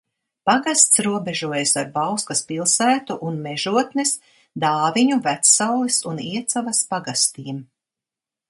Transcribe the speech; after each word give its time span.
Pagasts 0.49 1.01
robežojas 1.07 1.73
ar 1.81 1.91
Bauskas 1.97 2.41
pilsētu 2.51 3.19
un 3.29 3.37
Mežotnes, 3.45 4.15
Dāviņu, 4.67 5.21
Vecsaules 5.29 6.03
un 6.13 6.25
Iecavas 6.33 6.85
pagastiem. 6.95 7.63